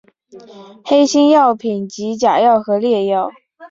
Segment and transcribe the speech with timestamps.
[0.83, 3.29] 黑心药品即假药和劣药。